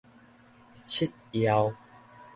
[0.87, 1.75] 七曜